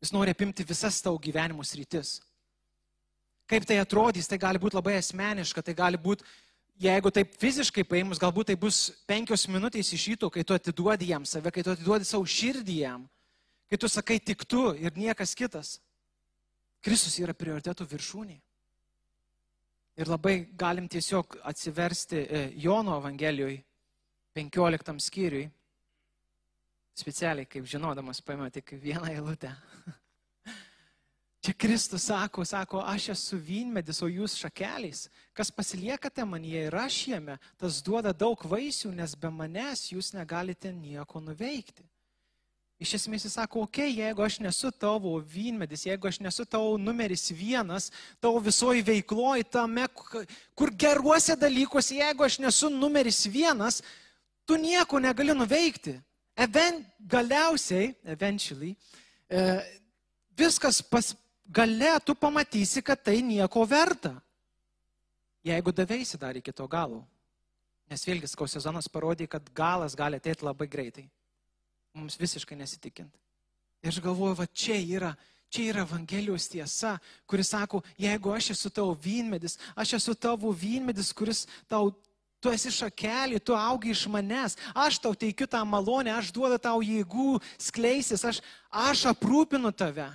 Jis 0.01 0.13
nori 0.17 0.33
apimti 0.33 0.65
visas 0.65 1.03
tavo 1.05 1.21
gyvenimo 1.21 1.65
sritis. 1.65 2.21
Kaip 3.47 3.67
tai 3.69 3.77
atrodys, 3.79 4.27
tai 4.27 4.41
gali 4.41 4.59
būti 4.59 4.79
labai 4.79 4.97
asmeniška, 4.99 5.63
tai 5.63 5.77
gali 5.77 6.01
būti 6.01 6.25
jeigu 6.81 7.13
taip 7.13 7.37
fiziškai 7.41 7.85
paėmus, 7.89 8.21
galbūt 8.21 8.51
tai 8.51 8.57
bus 8.61 8.91
penkios 9.09 9.47
minutės 9.49 9.93
iš 9.97 10.09
ryto, 10.13 10.31
kai 10.33 10.45
tu 10.45 10.57
atiduodi 10.57 11.11
jam 11.13 11.25
save, 11.25 11.53
kai 11.53 11.65
tu 11.65 11.73
atiduodi 11.73 12.09
savo 12.09 12.27
širdį 12.29 12.79
jam, 12.83 13.07
kai 13.71 13.79
tu 13.81 13.89
sakai 13.89 14.19
tik 14.21 14.45
tu 14.49 14.69
ir 14.75 14.97
niekas 14.97 15.35
kitas. 15.39 15.77
Kristus 16.85 17.17
yra 17.19 17.35
prioritetų 17.35 17.87
viršūnė. 17.89 18.37
Ir 19.97 20.11
labai 20.13 20.37
galim 20.59 20.89
tiesiog 20.93 21.39
atsiversti 21.49 22.21
e, 22.21 22.43
Jono 22.61 22.99
Evangelijoje 23.01 23.63
15 24.37 25.01
skyriui. 25.01 25.47
Specialiai, 26.97 27.49
kaip 27.49 27.65
žinodamas, 27.69 28.21
paėmė 28.25 28.51
tik 28.53 28.75
vieną 28.81 29.09
eilutę. 29.15 29.53
Čia 31.45 31.55
Kristus 31.57 32.09
sako, 32.11 32.45
sako, 32.45 32.81
aš 32.85 33.11
esu 33.15 33.39
vynmedis, 33.41 34.01
o 34.05 34.09
jūs 34.11 34.37
šakeliais. 34.41 35.07
Kas 35.37 35.53
pasiliekate 35.53 36.25
manyje 36.29 36.67
ir 36.69 36.77
aš 36.81 37.01
jame, 37.13 37.37
tas 37.61 37.81
duoda 37.85 38.13
daug 38.13 38.41
vaisių, 38.49 38.93
nes 38.97 39.17
be 39.17 39.33
manęs 39.33 39.87
jūs 39.93 40.13
negalite 40.17 40.73
nieko 40.75 41.23
nuveikti. 41.23 41.85
Iš 42.83 42.97
esmės 42.99 43.25
jis 43.25 43.37
sako, 43.39 43.63
okei, 43.65 43.89
okay, 43.89 44.01
jeigu 44.03 44.25
aš 44.25 44.41
nesu 44.45 44.69
tavo 44.69 45.15
vynmedis, 45.21 45.87
jeigu 45.89 46.11
aš 46.11 46.19
nesu 46.21 46.45
tavo 46.45 46.75
numeris 46.77 47.31
vienas, 47.33 47.89
tavo 48.21 48.43
visoji 48.45 48.85
veikloji 48.85 49.47
tame, 49.49 49.87
kur 49.97 50.75
geruose 50.77 51.39
dalykuose, 51.41 52.03
jeigu 52.03 52.27
aš 52.27 52.37
nesu 52.45 52.69
numeris 52.73 53.23
vienas, 53.33 53.81
tu 54.47 54.57
nieko 54.57 55.01
negali 55.03 55.35
nuveikti. 55.35 55.97
Even, 56.37 56.85
galiausiai, 57.01 57.95
eventually, 58.05 58.77
e, 59.29 59.41
viskas 60.37 60.83
pas, 60.83 61.15
gale 61.49 61.97
tu 62.05 62.15
pamatysi, 62.15 62.83
kad 62.83 63.01
tai 63.03 63.23
nieko 63.25 63.65
verta. 63.67 64.15
Jeigu 65.47 65.73
davėsi 65.73 66.19
dar 66.21 66.37
iki 66.37 66.53
to 66.53 66.67
galo. 66.69 67.05
Nes 67.91 68.03
vėlgi, 68.03 68.29
skau 68.29 68.49
sezonas 68.51 68.89
parodė, 68.91 69.29
kad 69.31 69.47
galas 69.55 69.95
gali 69.95 70.19
ateiti 70.19 70.45
labai 70.45 70.67
greitai. 70.67 71.07
Mums 71.95 72.19
visiškai 72.19 72.59
nesitikint. 72.59 73.13
Ir 73.83 73.93
aš 73.93 74.01
galvoju, 74.03 74.37
va 74.41 74.47
čia 74.51 74.77
yra, 74.83 75.13
čia 75.49 75.71
yra 75.71 75.85
Evangelijos 75.87 76.49
tiesa, 76.51 76.97
kuris 77.31 77.53
sako, 77.55 77.81
jeigu 78.01 78.33
aš 78.35 78.51
esu 78.57 78.73
tavo 78.75 78.97
vynmedis, 78.99 79.55
aš 79.79 79.95
esu 80.01 80.17
tavo 80.19 80.51
vynmedis, 80.51 81.13
kuris 81.15 81.45
tau, 81.71 81.93
tu 82.41 82.53
esi 82.53 82.73
šakelį, 82.75 83.41
tu 83.41 83.57
augi 83.57 83.95
iš 83.95 84.07
manęs, 84.13 84.57
aš 84.75 85.01
tau 85.03 85.15
teikiu 85.15 85.49
tą 85.51 85.63
malonę, 85.67 86.13
aš 86.15 86.31
duodu 86.35 86.59
tau 86.63 86.83
jėgų 86.85 87.41
skleisis, 87.59 88.25
aš, 88.25 88.43
aš 88.71 89.09
aprūpinu 89.13 89.73
tave. 89.73 90.09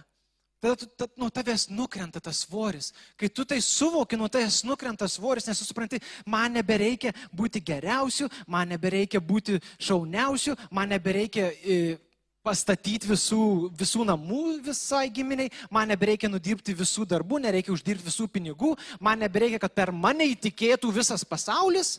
Tada 0.61 0.75
tu, 0.77 0.85
ta, 0.85 1.07
nuo 1.17 1.31
tavęs 1.33 1.71
nukrenta 1.73 2.21
tas 2.21 2.43
svoris. 2.43 2.91
Kai 3.17 3.31
tu 3.33 3.41
tai 3.49 3.57
suvoki, 3.65 4.17
nuo 4.17 4.27
tavęs 4.29 4.59
nukrenta 4.69 5.07
svoris, 5.09 5.47
nes 5.49 5.57
tu 5.57 5.65
supranti, 5.65 5.97
man 6.29 6.53
nebereikia 6.53 7.15
būti 7.33 7.63
geriausiu, 7.65 8.29
man 8.45 8.69
nebereikia 8.69 9.17
būti 9.17 9.57
šauniausiu, 9.81 10.53
man 10.69 10.93
nebereikia 10.93 11.47
e, 11.49 11.97
pastatyti 12.45 13.09
visų, 13.09 13.71
visų 13.73 14.05
namų 14.05 14.43
visai 14.69 15.07
giminiai, 15.09 15.49
man 15.73 15.89
nebereikia 15.89 16.29
nudirbti 16.29 16.77
visų 16.77 17.07
darbų, 17.09 17.41
nereikia 17.41 17.73
uždirbti 17.73 18.05
visų 18.05 18.29
pinigų, 18.29 18.75
man 19.01 19.25
nebereikia, 19.25 19.57
kad 19.65 19.73
per 19.73 19.89
mane 19.89 20.29
įtikėtų 20.35 20.93
visas 20.93 21.25
pasaulis. 21.25 21.97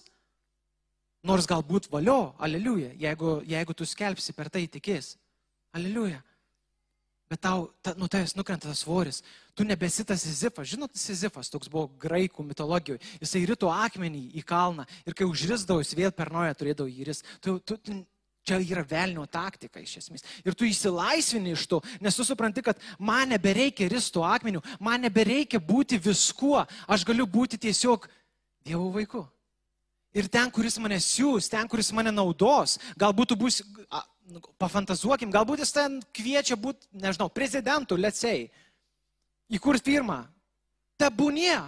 Nors 1.22 1.46
galbūt 1.46 1.86
valio, 1.92 2.34
aleliuja, 2.42 2.92
jeigu, 2.98 3.38
jeigu 3.46 3.74
tu 3.78 3.86
skelbsi 3.86 4.34
per 4.34 4.50
tai 4.50 4.66
tikės. 4.70 5.14
Aleliuja 5.72 6.20
bet 7.32 7.40
tau, 7.40 7.70
ta, 7.80 7.94
nu, 7.96 8.08
tavęs 8.12 8.34
nukrenta 8.36 8.68
tas 8.68 8.82
svoris. 8.84 9.22
Tu 9.56 9.64
nebesi 9.64 10.04
tas 10.04 10.20
Sizifas. 10.20 10.68
Žinot, 10.68 10.92
Sizifas 10.98 11.48
toks 11.52 11.70
buvo 11.72 11.86
graikų 12.02 12.44
mitologijoje. 12.44 13.00
Jisai 13.22 13.46
rito 13.48 13.70
akmenį 13.72 14.26
į 14.36 14.44
kalną 14.48 14.84
ir 15.08 15.16
kai 15.16 15.28
užrisdavo, 15.28 15.80
jis 15.80 15.96
vėl 15.96 16.12
per 16.16 16.32
naują 16.34 16.52
turėdavo 16.58 16.92
įris. 16.92 17.22
Tu, 17.40 17.56
tu, 17.64 17.78
tu, 17.80 17.96
čia 18.44 18.58
yra 18.60 18.84
velnio 18.88 19.24
taktika 19.32 19.80
iš 19.80 19.96
esmės. 20.02 20.26
Ir 20.44 20.56
tu 20.58 20.68
įsilaisvini 20.68 21.54
iš 21.56 21.64
to, 21.70 21.80
nes 22.04 22.18
tu 22.18 22.26
supranti, 22.26 22.64
kad 22.66 22.80
man 23.00 23.32
nebereikia 23.32 23.88
risto 23.88 24.26
akmenių, 24.28 24.60
man 24.82 25.06
nebereikia 25.06 25.62
būti 25.62 26.00
viskuo. 26.02 26.66
Aš 26.84 27.06
galiu 27.08 27.28
būti 27.28 27.60
tiesiog 27.68 28.10
Dievo 28.62 28.92
vaiku. 28.94 29.24
Ir 30.12 30.28
ten, 30.28 30.50
kuris 30.52 30.76
mane 30.82 30.98
siūs, 31.00 31.48
ten, 31.48 31.68
kuris 31.68 31.88
mane 31.96 32.12
naudos, 32.12 32.78
galbūt 33.00 33.32
tu 33.32 33.38
būsi, 33.40 33.64
Nu, 34.32 34.40
pafantazuokim, 34.60 35.32
galbūt 35.34 35.60
jis 35.64 35.74
ten 35.74 35.98
kviečia 36.14 36.56
būti, 36.56 36.86
nežinau, 36.94 37.28
prezidentu, 37.32 37.98
lėtsiai, 37.98 38.46
įkurti 39.52 39.92
firmą. 39.92 40.22
Tebūnie. 41.00 41.58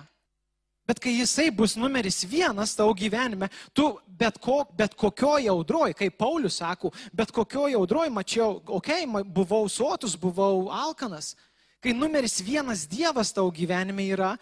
Bet 0.84 1.00
kai 1.00 1.14
jisai 1.16 1.48
bus 1.48 1.78
numeris 1.80 2.22
vienas 2.28 2.74
tavo 2.76 2.92
gyvenime, 2.96 3.48
tu 3.72 3.86
bet, 4.06 4.36
ko, 4.38 4.62
bet 4.76 4.92
kokioje 5.00 5.48
audroje, 5.48 5.96
kaip 5.96 6.18
Paulius 6.20 6.58
sako, 6.60 6.90
bet 7.08 7.32
kokioje 7.32 7.76
audroje 7.78 8.12
mačiau, 8.12 8.58
okei, 8.68 9.06
okay, 9.08 9.24
buvau 9.24 9.64
sotus, 9.72 10.12
buvau 10.20 10.68
alkanas. 10.68 11.32
Kai 11.80 11.96
numeris 11.96 12.36
vienas 12.44 12.84
Dievas 12.88 13.32
tavo 13.32 13.48
gyvenime 13.52 14.04
yra, 14.12 14.34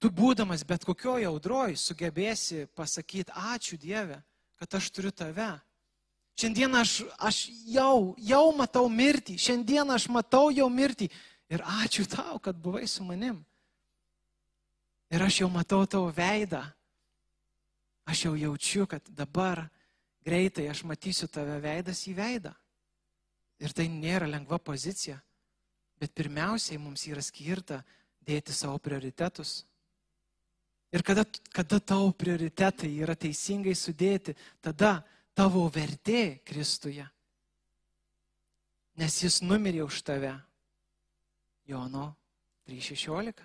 tu 0.00 0.10
būdamas 0.10 0.64
bet 0.66 0.84
kokioje 0.88 1.28
audroje 1.28 1.76
sugebėsi 1.76 2.64
pasakyti, 2.74 3.30
ačiū 3.30 3.76
Dieve, 3.78 4.16
kad 4.56 4.74
aš 4.80 4.90
turiu 4.90 5.12
tave. 5.12 5.52
Šiandien 6.40 6.74
aš, 6.74 7.02
aš 7.20 7.38
jau, 7.68 8.14
jau 8.16 8.46
matau 8.56 8.86
mirtį, 8.88 9.36
šiandien 9.36 9.92
aš 9.92 10.08
matau 10.08 10.48
jau 10.48 10.70
mirtį 10.72 11.10
ir 11.52 11.64
ačiū 11.84 12.06
tau, 12.08 12.38
kad 12.40 12.56
buvai 12.56 12.86
su 12.88 13.04
manim. 13.04 13.42
Ir 15.10 15.22
aš 15.26 15.42
jau 15.42 15.50
matau 15.52 15.82
tavo 15.90 16.08
veidą. 16.14 16.62
Aš 18.08 18.24
jau 18.24 18.34
jaučiu, 18.38 18.86
kad 18.88 19.04
dabar 19.12 19.66
greitai 20.24 20.68
aš 20.70 20.84
matysiu 20.88 21.28
tave 21.28 21.58
veidas 21.60 22.06
į 22.08 22.14
veidą. 22.16 22.54
Ir 23.60 23.74
tai 23.76 23.90
nėra 23.92 24.30
lengva 24.30 24.58
pozicija. 24.62 25.18
Bet 26.00 26.14
pirmiausiai 26.16 26.80
mums 26.80 27.04
yra 27.10 27.20
skirta 27.20 27.82
dėti 28.24 28.54
savo 28.56 28.78
prioritetus. 28.80 29.66
Ir 30.90 31.02
kada, 31.06 31.24
kada 31.54 31.78
tavo 31.78 32.10
prioritetai 32.12 32.90
yra 32.98 33.14
teisingai 33.14 33.76
sudėti, 33.78 34.34
tada 34.62 35.00
tavo 35.38 35.68
vertė 35.70 36.40
Kristuje. 36.44 37.04
Nes 38.98 39.20
jis 39.22 39.38
numirė 39.46 39.84
už 39.86 40.02
tave. 40.02 40.34
Jono 41.70 42.10
3.16. 42.66 43.38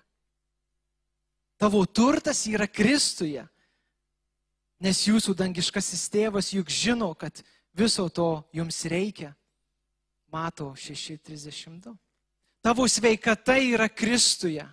Tavo 1.62 1.86
turtas 1.86 2.42
yra 2.50 2.68
Kristuje. 2.68 3.46
Nes 4.82 5.06
jūsų 5.08 5.36
dangiškasis 5.38 6.10
tėvas 6.12 6.50
juk 6.52 6.74
žino, 6.74 7.14
kad 7.14 7.40
viso 7.78 8.10
to 8.10 8.44
jums 8.54 8.82
reikia. 8.92 9.36
Mato 10.34 10.74
6.32. 10.74 11.94
Tavo 12.66 12.88
sveikata 12.90 13.56
yra 13.62 13.88
Kristuje. 13.88 14.66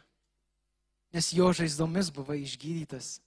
Nes 1.12 1.32
jo 1.32 1.50
žaizdomis 1.52 2.08
buvo 2.10 2.34
išgydytas. 2.34 3.20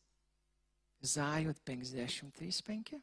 Izajot 1.06 1.58
53.5. 1.66 2.98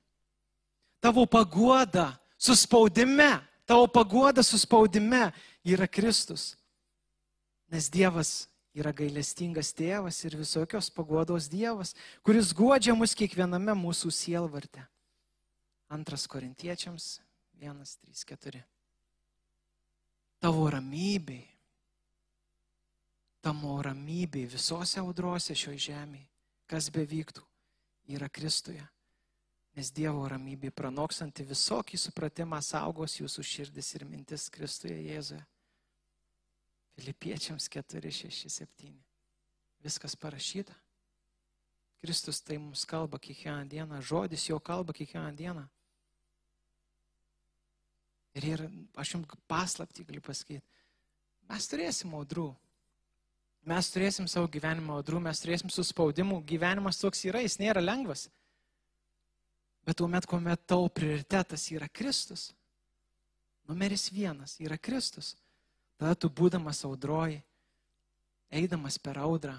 Tavo 1.02 1.26
paguoda 1.26 2.12
suspaudime, 2.38 3.38
tavo 3.66 3.86
paguoda 3.86 4.42
suspaudime 4.42 5.30
yra 5.64 5.86
Kristus. 5.86 6.56
Nes 7.70 7.88
Dievas 7.90 8.48
yra 8.74 8.92
gailestingas 8.92 9.70
tėvas 9.76 10.18
ir 10.26 10.36
visokios 10.36 10.90
pagodos 10.90 11.48
Dievas, 11.50 11.94
kuris 12.24 12.52
guodžia 12.56 12.96
mus 12.96 13.14
kiekviename 13.14 13.76
mūsų 13.78 14.10
sielvarte. 14.14 14.82
Antras 15.92 16.26
korintiečiams 16.26 17.20
1, 17.60 17.82
3, 18.08 18.24
4. 18.32 18.62
Tavo 20.42 20.66
ramybei, 20.72 21.44
tamo 23.42 23.82
ramybei 23.82 24.46
visose 24.46 25.00
audrose 25.02 25.54
šioje 25.58 25.88
žemėje, 25.90 26.28
kas 26.70 26.88
bevyktų, 26.94 27.42
yra 28.14 28.28
Kristuje. 28.30 28.84
Nes 29.75 29.88
Dievo 29.90 30.26
ramybė 30.28 30.70
pranoksanti 30.70 31.46
visokį 31.49 31.99
supratimą 31.99 32.61
saugos 32.62 33.16
jūsų 33.18 33.42
širdis 33.42 33.94
ir 33.96 34.04
mintis 34.06 34.46
Kristuje 34.52 34.99
Jėzuje. 35.08 35.42
Filipiečiams 36.92 37.70
4, 37.72 38.12
6, 38.12 38.50
7. 38.52 38.94
Viskas 39.82 40.14
parašyta. 40.14 40.76
Kristus 42.02 42.42
tai 42.42 42.58
mums 42.58 42.84
kalba 42.87 43.18
kiekvieną 43.18 43.64
dieną, 43.68 44.02
žodis 44.02 44.49
jo 44.49 44.58
kalba 44.61 44.92
kiekvieną 44.92 45.32
dieną. 45.38 45.64
Ir, 48.34 48.44
ir 48.44 48.62
aš 48.96 49.16
jums 49.16 49.34
paslapti 49.49 50.04
galiu 50.04 50.22
pasakyti, 50.25 50.62
mes 51.49 51.68
turėsim 51.68 52.14
audrų. 52.16 52.52
Mes 53.69 53.90
turėsim 53.95 54.26
savo 54.26 54.49
gyvenimo 54.50 54.97
audrų, 54.99 55.21
mes 55.23 55.38
turėsim 55.42 55.71
suspaudimų. 55.71 56.40
Gyvenimas 56.47 56.99
toks 56.99 57.23
yra, 57.28 57.45
jis 57.45 57.61
nėra 57.61 57.83
lengvas. 57.83 58.26
Bet 59.87 59.99
tuomet, 59.99 60.26
kuomet 60.31 60.66
tavo 60.66 60.88
prioritetas 60.90 61.69
yra 61.75 61.88
Kristus, 61.90 62.50
numeris 63.66 64.09
vienas 64.14 64.57
yra 64.62 64.78
Kristus, 64.78 65.33
Tada 66.02 66.16
tu 66.19 66.26
būdamas 66.26 66.81
audroji, 66.83 67.37
eidamas 68.50 68.97
per 68.99 69.21
audrą, 69.23 69.52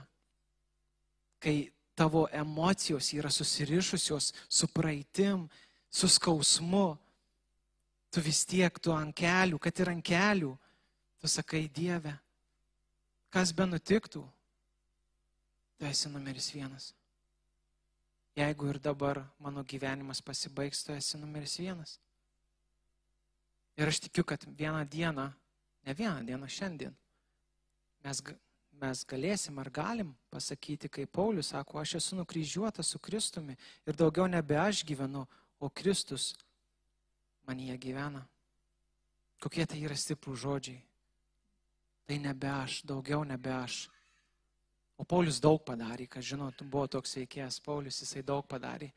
kai 1.40 1.72
tavo 1.96 2.26
emocijos 2.36 3.14
yra 3.16 3.32
susirišusios 3.32 4.34
su 4.52 4.68
praeitim, 4.68 5.46
su 5.88 6.10
skausmu, 6.12 6.98
tu 8.12 8.24
vis 8.26 8.44
tiek 8.44 8.76
tu 8.84 8.92
ant 8.92 9.16
kelių, 9.16 9.62
kad 9.64 9.80
ir 9.80 9.94
ant 9.94 10.04
kelių, 10.04 10.52
tu 11.24 11.32
sakai 11.32 11.64
Dieve, 11.72 12.12
kas 13.34 13.54
be 13.58 13.66
nutiktų, 13.66 14.24
tu 15.78 15.90
esi 15.90 16.10
numeris 16.14 16.52
vienas. 16.54 16.92
Jeigu 18.38 18.70
ir 18.70 18.80
dabar 18.82 19.24
mano 19.42 19.64
gyvenimas 19.66 20.22
pasibaigs, 20.22 20.86
tu 20.86 20.94
esi 20.94 21.18
numeris 21.18 21.58
vienas. 21.62 21.98
Ir 23.78 23.90
aš 23.90 24.04
tikiu, 24.06 24.24
kad 24.26 24.46
vieną 24.46 24.86
dieną 24.90 25.32
Ne 25.86 25.96
vieną 25.96 26.26
dieną, 26.26 26.48
šiandien. 26.48 26.94
Mes, 28.04 28.22
mes 28.80 29.04
galėsim 29.08 29.60
ar 29.60 29.70
galim 29.72 30.14
pasakyti, 30.32 30.90
kaip 30.90 31.12
Paulius 31.12 31.52
sako, 31.52 31.80
aš 31.82 31.98
esu 32.00 32.16
nukryžiuotas 32.16 32.94
su 32.94 33.00
Kristumi 33.00 33.58
ir 33.88 34.00
daugiau 34.00 34.28
nebe 34.28 34.58
aš 34.60 34.84
gyvenu, 34.88 35.26
o 35.60 35.70
Kristus 35.70 36.34
manyje 37.48 37.78
gyvena. 37.78 38.24
Kokie 39.44 39.66
tai 39.68 39.84
yra 39.84 39.96
stiprų 39.96 40.36
žodžiai. 40.40 40.80
Tai 42.08 42.20
nebe 42.20 42.50
aš, 42.52 42.82
daugiau 42.88 43.24
nebe 43.24 43.52
aš. 43.54 43.88
O 45.00 45.06
Paulius 45.08 45.40
daug 45.42 45.62
padarė, 45.66 46.08
kas 46.08 46.26
žinot, 46.28 46.62
buvo 46.64 46.86
toks 46.88 47.18
veikėjas, 47.18 47.60
Paulius 47.64 48.02
jisai 48.04 48.22
daug 48.24 48.46
padarė, 48.48 48.92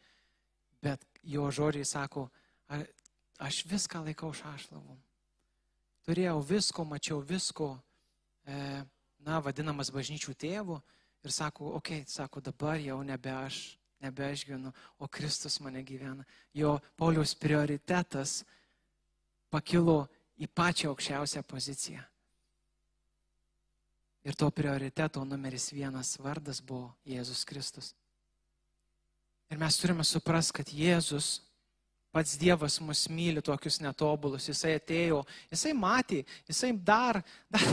bet 0.83 1.03
jo 1.25 1.49
žodžiai 1.51 1.87
sako, 1.89 2.29
aš 3.41 3.65
viską 3.71 4.05
laikau 4.05 4.35
šašlavom 4.37 4.99
turėjau 6.07 6.39
visko, 6.47 6.85
mačiau 6.87 7.19
visko, 7.21 7.73
e, 8.47 8.59
na, 9.27 9.41
vadinamas 9.43 9.91
bažnyčių 9.91 10.37
tėvu 10.39 10.79
ir 11.27 11.35
sako, 11.35 11.73
okei, 11.81 12.05
okay, 12.05 12.11
sako, 12.11 12.41
dabar 12.41 12.79
jau 12.79 13.01
nebe 13.03 13.33
aš, 13.35 13.77
nebe 14.03 14.29
aš 14.31 14.45
gyvenu, 14.47 14.71
o 15.03 15.09
Kristus 15.11 15.59
mane 15.61 15.83
gyvena. 15.83 16.27
Jo 16.55 16.79
Pauliaus 16.97 17.35
prioritetas 17.35 18.45
pakilo 19.51 20.05
į 20.39 20.47
pačią 20.47 20.93
aukščiausią 20.93 21.43
poziciją. 21.49 22.05
Ir 24.27 24.35
to 24.35 24.51
prioriteto 24.51 25.23
numeris 25.25 25.71
vienas 25.71 26.17
vardas 26.19 26.59
buvo 26.59 26.91
Jėzus 27.07 27.45
Kristus. 27.47 27.93
Ir 29.47 29.61
mes 29.61 29.77
turime 29.79 30.03
suprasti, 30.03 30.57
kad 30.59 30.73
Jėzus 30.75 31.37
Pats 32.17 32.39
Dievas 32.41 32.79
mus 32.81 33.05
myli 33.13 33.43
tokius 33.45 33.77
netobulus, 33.85 34.47
jisai 34.49 34.79
atėjo, 34.79 35.19
jisai 35.53 35.75
matė, 35.77 36.23
jisai 36.49 36.71
dar, 36.73 37.19
dar, 37.53 37.67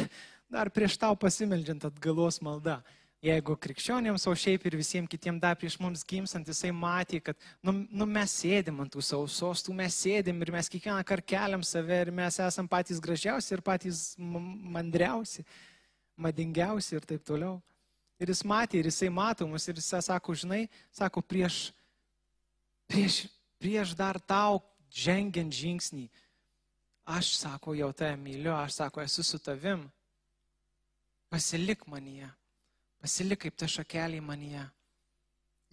dar 0.51 0.71
prieš 0.73 0.97
tau 0.99 1.15
pasimeldžiant 1.15 1.85
atgalos 1.87 2.41
maldą. 2.43 2.81
Jeigu 3.23 3.55
krikščionėms, 3.55 4.25
o 4.27 4.33
šiaip 4.35 4.65
ir 4.67 4.75
visiems 4.75 5.07
kitiems 5.07 5.39
dar 5.39 5.55
prieš 5.55 5.77
mums 5.79 6.03
gimstant, 6.03 6.49
jisai 6.51 6.73
matė, 6.75 7.21
kad 7.23 7.39
nu, 7.63 7.71
nu, 7.87 8.03
mes 8.03 8.33
sėdim 8.41 8.81
ant 8.83 8.91
tų 8.91 8.99
savo 8.99 9.29
sostų, 9.31 9.71
mes 9.79 9.95
sėdim 9.95 10.43
ir 10.43 10.51
mes 10.51 10.67
kiekvieną 10.67 10.99
kartą 11.07 11.29
keliam 11.31 11.63
save 11.63 12.01
ir 12.03 12.11
mes 12.11 12.41
esam 12.43 12.67
patys 12.67 12.99
gražiausi 12.99 13.55
ir 13.55 13.63
patys 13.63 14.01
mandriausi, 14.19 15.47
madingiausi 16.15 16.95
ir 16.97 17.06
taip 17.08 17.23
toliau. 17.26 17.62
Ir 18.21 18.30
jis 18.30 18.43
matė, 18.47 18.80
ir 18.80 18.88
jisai 18.88 19.10
mato 19.12 19.47
mus, 19.49 19.65
ir 19.67 19.80
jisai 19.80 20.02
sako, 20.06 20.36
žinai, 20.38 20.67
sako, 20.93 21.21
prieš, 21.26 21.71
prieš 22.88 23.23
prieš 23.63 23.95
dar 23.95 24.19
tau 24.19 24.60
žengiant 24.91 25.56
žingsnį, 25.56 26.10
aš 27.08 27.32
sako, 27.39 27.78
jau 27.80 27.89
tave 27.95 28.17
myliu, 28.19 28.52
aš 28.52 28.82
sako, 28.82 28.99
esu 29.08 29.23
su 29.23 29.39
tavim. 29.39 29.88
Pasilik 31.32 31.80
manyje, 31.88 32.28
pasilik 32.99 33.39
kaip 33.39 33.56
ta 33.56 33.69
šakelė 33.71 34.19
manyje. 34.21 34.65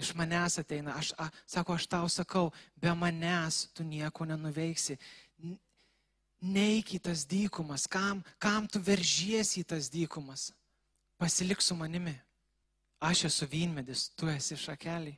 Iš 0.01 0.15
manęs 0.17 0.57
ateina, 0.63 0.95
aš, 0.97 1.11
a, 1.21 1.27
sako, 1.51 1.75
aš 1.77 1.89
tau 1.91 2.07
sakau, 2.09 2.47
be 2.81 2.95
manęs 2.97 3.67
tu 3.75 3.85
nieko 3.85 4.25
nenuveiksi. 4.25 4.97
Neik 6.41 6.95
į 6.97 7.01
tas 7.05 7.27
dykumas, 7.29 7.85
kam, 7.91 8.23
kam 8.41 8.67
tu 8.67 8.81
veržiesi 8.81 9.61
į 9.61 9.69
tas 9.75 9.91
dykumas. 9.93 10.51
Pasilik 11.21 11.61
su 11.61 11.77
manimi. 11.77 12.15
Aš 13.01 13.27
esu 13.29 13.49
vynmedis, 13.49 14.09
tu 14.17 14.29
esi 14.29 14.57
šakelė. 14.57 15.17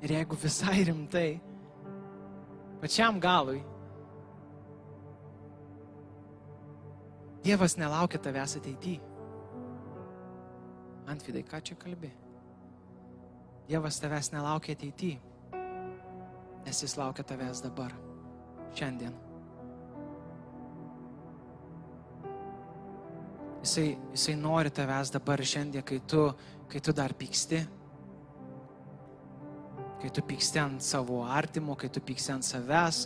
Ir 0.00 0.14
jeigu 0.16 0.36
visai 0.40 0.78
rimtai, 0.88 1.40
pačiam 2.80 3.20
galui, 3.20 3.60
Dievas 7.40 7.76
nelaukia 7.80 8.20
tavęs 8.20 8.58
ateityje. 8.58 9.00
Antvidai, 11.08 11.42
ką 11.42 11.60
čia 11.64 11.76
kalbi? 11.80 12.10
Dievas 13.70 14.00
tavęs 14.02 14.32
nelaukia 14.34 14.74
ateityje, 14.74 15.18
nes 16.66 16.80
jis 16.82 16.96
laukia 16.98 17.22
tavęs 17.22 17.60
dabar, 17.62 17.92
šiandien. 18.74 19.12
Jisai, 23.62 23.92
jisai 24.10 24.34
nori 24.40 24.74
tavęs 24.74 25.14
dabar 25.14 25.44
šiandien, 25.52 25.86
kai 25.86 26.00
tu, 26.02 26.24
kai 26.66 26.82
tu 26.82 26.96
dar 26.98 27.14
pyksti, 27.14 27.62
kai 30.02 30.10
tu 30.18 30.26
pyksti 30.26 30.64
ant 30.64 30.82
savo 30.82 31.22
artimo, 31.22 31.78
kai 31.78 31.94
tu 31.94 32.02
pyksti 32.02 32.34
ant 32.34 32.50
savęs, 32.50 33.04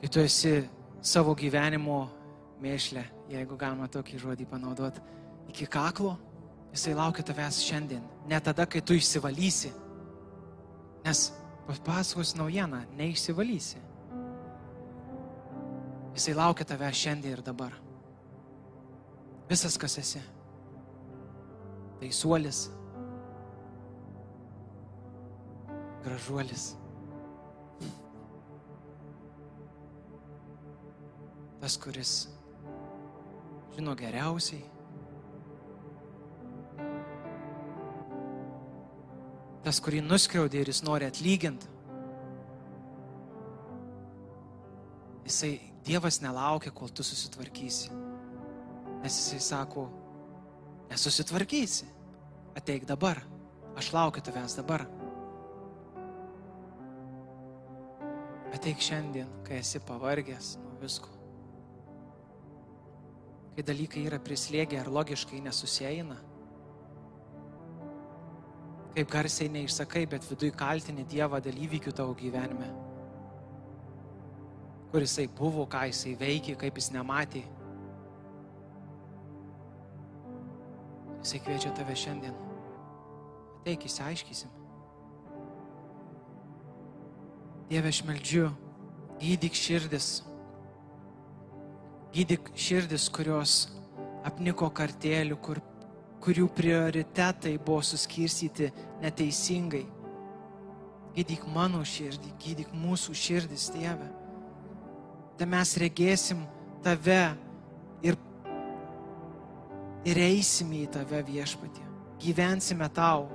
kai 0.00 0.10
tu 0.10 0.26
esi 0.26 0.56
savo 0.98 1.38
gyvenimo 1.38 2.00
mėšlę, 2.58 3.06
jeigu 3.30 3.54
galima 3.60 3.86
tokį 3.86 4.18
žodį 4.18 4.50
panaudoti, 4.50 5.06
iki 5.54 5.70
kaklo, 5.70 6.16
jisai 6.74 6.94
laukia 6.94 7.24
tavęs 7.24 7.60
šiandien, 7.64 8.04
ne 8.28 8.40
tada, 8.40 8.66
kai 8.66 8.82
tu 8.82 8.96
išsivalysi. 8.96 9.72
Nes 11.04 11.32
papasakos 11.66 12.34
naujieną, 12.36 12.84
neišsivalysi. 12.98 13.82
Jisai 16.16 16.34
laukia 16.34 16.64
tavęs 16.64 17.02
šiandien 17.02 17.36
ir 17.36 17.42
dabar. 17.44 17.74
Visas, 19.50 19.76
kas 19.78 19.98
esi. 19.98 20.22
Tai 22.00 22.10
suolis, 22.12 22.66
gražuolis. 26.04 26.74
Tas, 31.60 31.76
kuris 31.82 32.12
žino 33.74 33.94
geriausiai. 33.98 34.75
Tas, 39.66 39.80
kurį 39.82 40.02
nuskriaudė 40.06 40.60
ir 40.62 40.70
jis 40.70 40.84
nori 40.86 41.08
atlyginti. 41.08 41.72
Jisai, 45.26 45.56
Dievas 45.86 46.20
nelaukia, 46.22 46.70
kol 46.74 46.90
tu 46.90 47.02
susitvarkysi. 47.06 47.90
Nes 49.02 49.18
jisai 49.18 49.40
sako, 49.42 49.88
nesusitvarkysi. 50.90 51.90
Ateik 52.58 52.86
dabar. 52.86 53.20
Aš 53.78 53.90
laukiu 53.94 54.22
tavęs 54.24 54.56
dabar. 54.58 54.86
Ateik 58.54 58.80
šiandien, 58.82 59.28
kai 59.46 59.60
esi 59.60 59.82
pavargęs 59.82 60.56
nuo 60.62 60.78
visko 60.80 61.16
kai 63.56 63.64
dalykai 63.64 64.02
yra 64.04 64.18
prislėgę 64.20 64.76
ar 64.76 64.90
logiškai 64.92 65.38
nesusieina. 65.40 66.18
Kaip 68.96 69.10
garsiai 69.12 69.50
neišsakai, 69.52 70.06
bet 70.08 70.24
viduje 70.30 70.54
kaltini 70.56 71.04
Dievą 71.04 71.40
dėl 71.44 71.58
įvykių 71.66 71.92
tavo 71.96 72.14
gyvenime. 72.16 72.70
Kur 74.92 75.04
jisai 75.04 75.26
buvo, 75.28 75.66
ką 75.68 75.82
jisai 75.90 76.14
veikė, 76.16 76.54
kaip 76.60 76.78
jis 76.80 76.88
nematė. 76.94 77.42
Jisai 81.20 81.42
kviečia 81.44 81.74
tave 81.76 81.96
šiandien. 81.98 82.38
Ateik, 83.58 83.84
įsiaiškysim. 83.90 84.54
Dieve, 87.68 87.90
aš 87.90 88.00
meldžiu, 88.06 88.48
gydyk 89.20 89.58
širdis, 89.58 90.22
Gydyk 92.16 92.46
širdis, 92.56 93.10
kurios 93.12 93.66
apniko 94.24 94.70
kartėlių, 94.72 95.36
kur, 95.44 95.58
kurių 96.26 96.48
prioritetai 96.50 97.54
buvo 97.62 97.84
suskirstyti 97.86 98.72
neteisingai. 99.02 99.84
Gydyk 101.16 101.46
mano 101.54 101.84
širdį, 101.86 102.32
gydyk 102.42 102.72
mūsų 102.76 103.14
širdis, 103.16 103.70
Dieve. 103.72 104.08
Tai 105.38 105.46
mes 105.48 105.72
regėsim 105.80 106.42
tave 106.84 107.22
ir, 108.04 108.18
ir 110.08 110.20
eisime 110.26 110.82
į 110.82 110.90
tave 110.98 111.22
viešpatį. 111.30 111.86
Gyvensime 112.20 112.88
tau. 112.96 113.28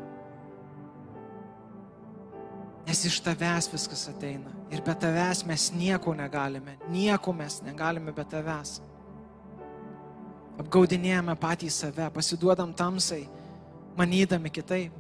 Nes 2.86 3.06
iš 3.08 3.20
tavęs 3.24 3.70
viskas 3.72 4.08
ateina. 4.12 4.52
Ir 4.74 4.84
be 4.84 4.94
tavęs 4.98 5.46
mes 5.48 5.70
nieko 5.74 6.14
negalime. 6.18 6.78
Nieko 6.92 7.34
mes 7.34 7.62
negalime 7.66 8.14
be 8.14 8.26
tavęs. 8.26 8.80
Apgaudinėjame 10.62 11.36
patį 11.42 11.70
save, 11.74 12.10
pasiduodam 12.14 12.74
tamsai, 12.78 13.24
manydami 13.98 14.52
kitaip. 14.54 14.98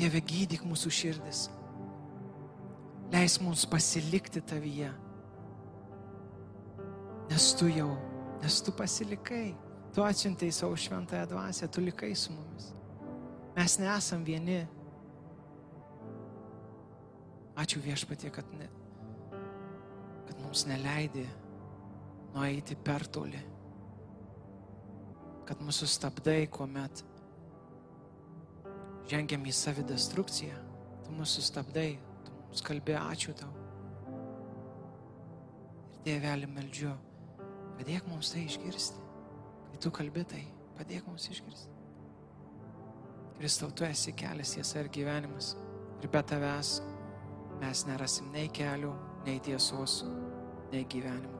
Dieve 0.00 0.20
gydyk 0.24 0.64
mūsų 0.64 0.92
širdis. 0.96 1.46
Leis 3.12 3.36
mums 3.42 3.66
pasilikti 3.68 4.40
tavyje. 4.40 4.90
Nes 7.30 7.48
tu 7.58 7.68
jau, 7.70 7.90
nes 8.40 8.60
tu 8.64 8.72
pasilikai. 8.76 9.48
Tu 9.90 10.02
atsiuntei 10.06 10.52
savo 10.54 10.76
šventąją 10.78 11.26
dvasę, 11.32 11.66
tu 11.68 11.82
likai 11.82 12.12
su 12.14 12.30
mumis. 12.32 12.68
Mes 13.56 13.74
nesam 13.82 14.22
vieni 14.24 14.60
Ačiū 17.60 17.80
viešpatie, 17.84 18.30
kad, 18.32 18.46
ne, 18.56 18.66
kad 20.24 20.38
mums 20.40 20.64
neleidai 20.68 21.26
nueiti 22.32 22.76
per 22.76 23.04
toli. 23.04 23.40
Kad 25.50 25.62
mūsų 25.66 25.88
stabdai, 25.90 26.44
kuomet 26.46 27.00
žengiam 29.10 29.42
į 29.42 29.54
savidestrukciją. 29.56 30.58
Tu 31.02 31.14
mūsų 31.16 31.42
stabdai, 31.42 31.88
tu 32.22 32.34
mums 32.36 32.62
kalbė, 32.62 32.94
ačiū 33.00 33.34
tau. 33.34 33.50
Ir 35.90 36.04
tėvelį 36.06 36.50
meldžiu, 36.54 36.92
padėk 37.80 38.06
mums 38.12 38.30
tai 38.30 38.44
išgirsti. 38.46 39.02
Kai 39.72 39.82
tu 39.82 39.92
kalbė 39.98 40.22
tai, 40.30 40.44
padėk 40.78 41.10
mums 41.10 41.26
išgirsti. 41.34 41.74
Kristau, 43.40 43.72
tu 43.74 43.88
esi 43.88 44.14
kelias, 44.14 44.54
tiesa 44.54 44.84
ir 44.84 44.92
gyvenimas. 44.94 45.54
Ir 45.98 46.14
be 46.14 46.22
tavęs 46.30 46.76
mes 47.60 47.84
nerasim 47.88 48.30
nei 48.36 48.46
kelių, 48.54 48.94
nei 49.26 49.42
tiesos, 49.42 50.04
nei 50.70 50.86
gyvenimo. 50.86 51.39